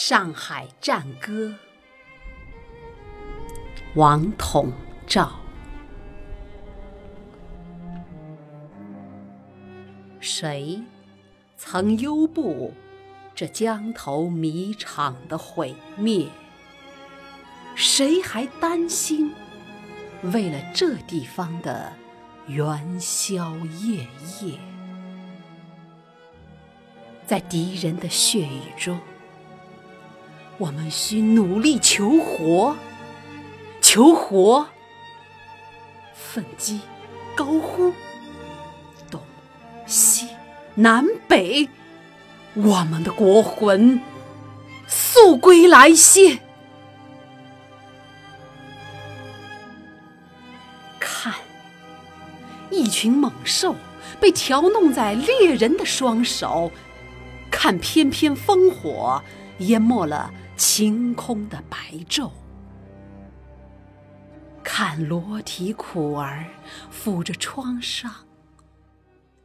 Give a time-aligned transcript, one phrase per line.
[0.00, 1.52] 上海战歌，
[3.96, 4.70] 王统
[5.08, 5.40] 照。
[10.20, 10.80] 谁
[11.56, 12.72] 曾忧怖
[13.34, 16.28] 这江头米厂的毁灭？
[17.74, 19.34] 谁还担心
[20.32, 21.92] 为了这地方的
[22.46, 24.06] 元宵夜
[24.40, 24.60] 夜？
[27.26, 28.96] 在敌人的血雨中，
[30.58, 32.76] 我们需努力求活，
[33.80, 34.66] 求活！
[36.12, 36.80] 奋击，
[37.36, 37.92] 高呼，
[39.08, 39.20] 东
[39.86, 40.28] 西
[40.74, 41.68] 南北，
[42.54, 44.00] 我们的国魂
[44.88, 46.40] 速归来些！
[50.98, 51.32] 看，
[52.68, 53.76] 一群猛兽
[54.18, 56.72] 被调弄在猎人的双手。
[57.48, 59.22] 看，翩翩烽火
[59.58, 61.76] 淹没了晴空的白
[62.08, 62.32] 昼；
[64.64, 66.46] 看，裸体苦儿
[66.92, 68.12] 抚着创伤，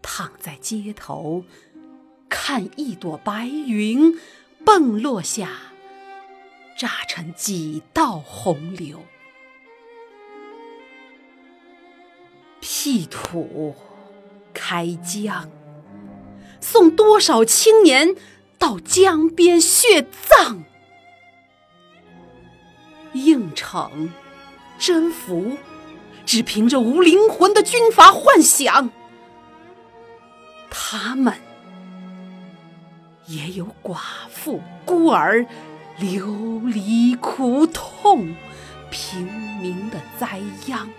[0.01, 1.43] 躺在街头；
[2.27, 4.19] 看，一朵白云
[4.65, 5.51] 蹦落下，
[6.75, 8.99] 炸成几道洪流。
[12.59, 13.75] 辟土，
[14.51, 15.47] 开疆。
[16.59, 18.15] 送多少青年
[18.57, 20.63] 到江边血葬？
[23.13, 24.11] 应承
[24.77, 25.57] 征服，
[26.25, 28.89] 只凭着无灵魂的军阀幻想。
[30.69, 31.33] 他们
[33.27, 35.45] 也有寡妇孤儿
[35.97, 38.35] 流离苦痛，
[38.89, 39.25] 平
[39.59, 40.89] 民的灾殃。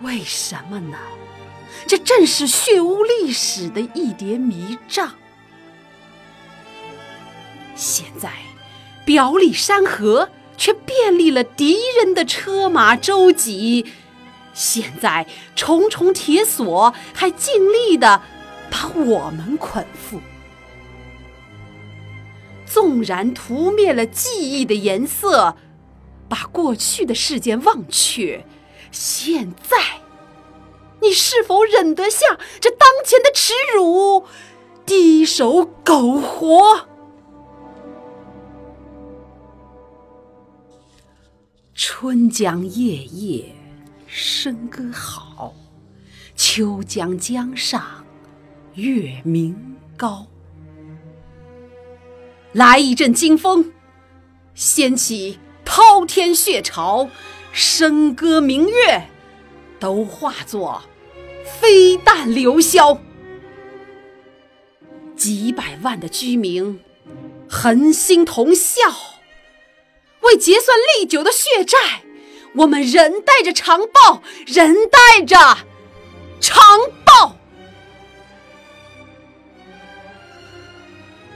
[0.00, 0.98] 为什么呢？
[1.86, 5.14] 这正是血污历史的一叠迷障。
[7.74, 8.30] 现在，
[9.04, 13.86] 表里山河却便利了敌人的车马舟楫；
[14.54, 15.26] 现在，
[15.56, 18.22] 重重铁锁还尽力的
[18.70, 20.18] 把我们捆缚。
[22.66, 25.56] 纵然涂灭了记忆的颜色，
[26.28, 28.46] 把过去的事件忘却，
[28.90, 29.76] 现在。
[31.02, 34.24] 你是否忍得下这当前的耻辱，
[34.86, 36.86] 低首苟活？
[41.74, 43.54] 春江夜夜
[44.06, 45.54] 笙歌好，
[46.36, 47.82] 秋江江上
[48.74, 50.26] 月明高。
[52.52, 53.72] 来一阵惊风，
[54.54, 57.08] 掀起滔天血潮，
[57.54, 59.08] 笙歌明月
[59.80, 60.82] 都化作。
[61.58, 62.98] 飞弹流霄，
[65.16, 66.78] 几百万的居民
[67.48, 68.80] 恒心同笑，
[70.22, 72.02] 为结算历久的血债，
[72.54, 75.36] 我们仍带着长报，仍带着
[76.40, 76.56] 长
[77.04, 77.36] 报，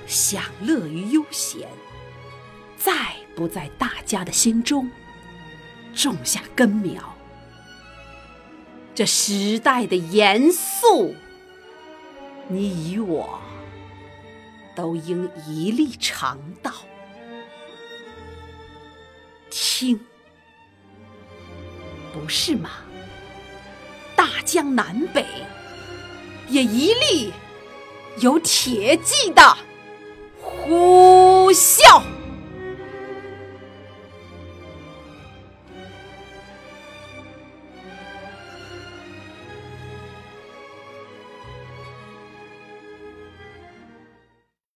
[0.06, 1.68] 享乐与悠闲，
[2.76, 2.92] 再
[3.34, 4.90] 不在大家的心中
[5.94, 7.14] 种下根苗。
[8.94, 11.14] 这时代的严肃，
[12.48, 13.40] 你与我
[14.74, 16.72] 都应一力尝到。
[19.78, 20.00] 听，
[22.10, 22.70] 不是吗？
[24.16, 25.22] 大江南北，
[26.48, 27.30] 也一律
[28.20, 29.58] 有铁骑的
[30.40, 32.00] 呼啸。